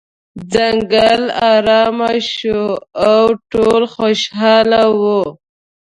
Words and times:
ځنګل 0.51 1.21
ارامه 1.53 2.13
شو 2.33 2.61
او 3.07 3.21
ټول 3.51 3.81
خوشحاله 3.95 4.81
وو. 4.99 5.19